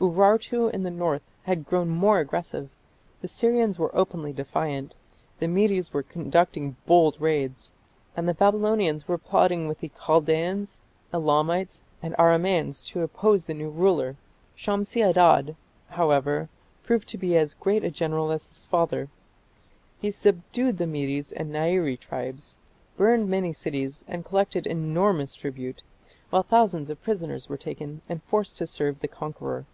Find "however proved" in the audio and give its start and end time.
15.90-17.08